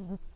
[0.00, 0.29] Mm-hmm.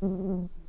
[0.00, 0.08] 嗯
[0.44, 0.59] 嗯。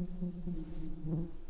[0.00, 1.49] Mm-hmm.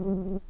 [0.00, 0.49] Mm-hmm.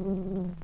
[0.00, 0.59] Mm-hmm.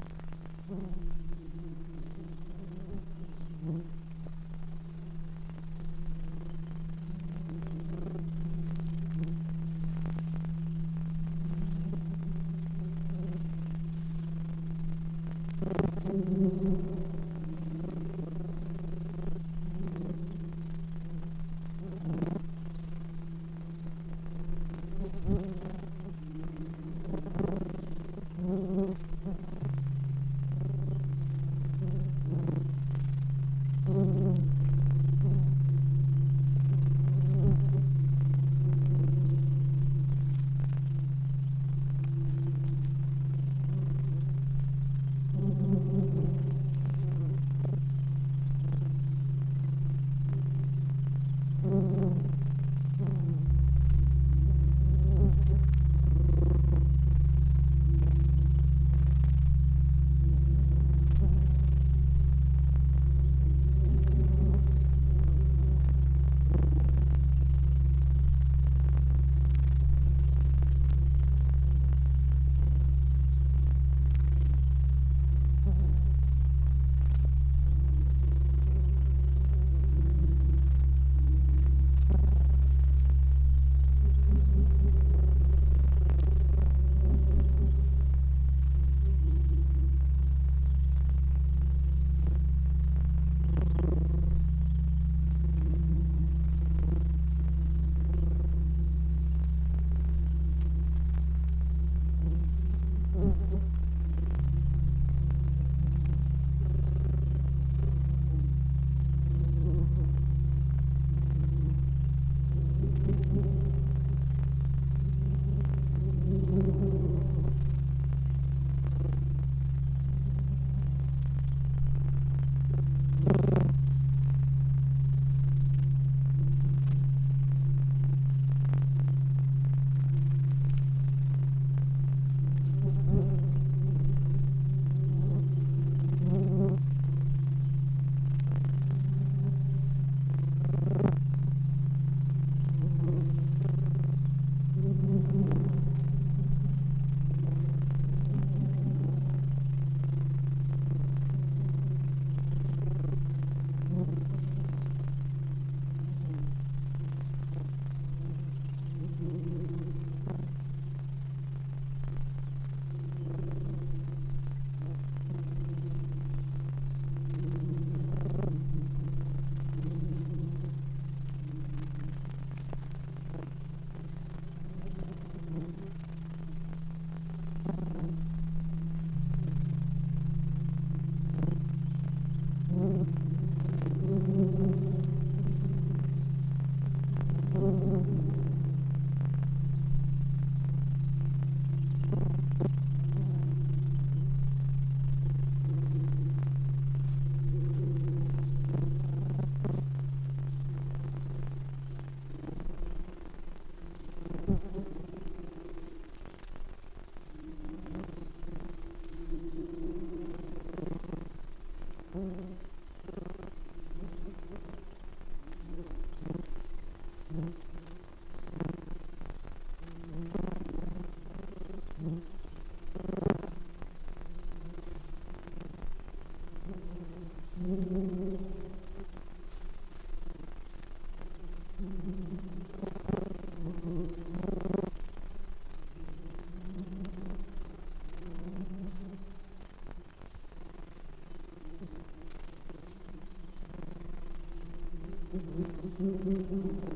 [245.36, 246.95] Mm-hmm.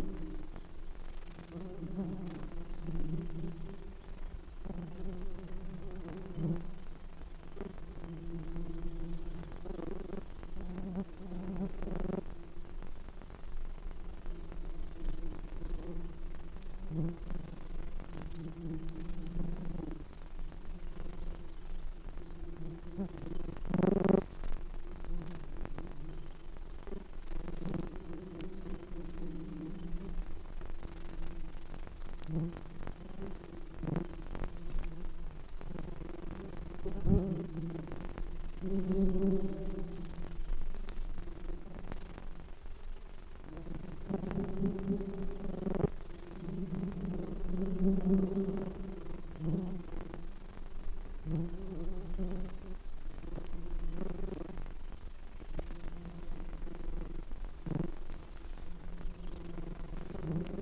[60.31, 60.60] Thank you.